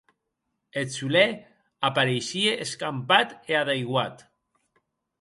[0.81, 1.31] Eth solèr
[1.89, 4.17] apareishie escampat e adaiguat.